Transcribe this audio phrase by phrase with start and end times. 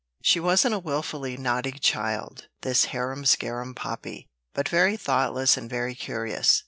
[0.23, 5.93] She wasn't a wilfully naughty child, this harum scarum Poppy, but very thoughtless and very
[5.93, 6.59] curious.